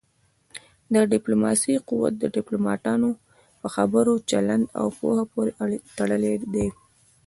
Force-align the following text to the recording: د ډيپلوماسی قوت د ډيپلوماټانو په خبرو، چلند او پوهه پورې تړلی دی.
د 0.93 0.95
ډيپلوماسی 1.11 1.75
قوت 1.89 2.13
د 2.19 2.23
ډيپلوماټانو 2.35 3.09
په 3.61 3.67
خبرو، 3.75 4.13
چلند 4.29 4.65
او 4.79 4.85
پوهه 4.99 5.23
پورې 5.33 5.51
تړلی 5.97 6.35
دی. 6.53 6.67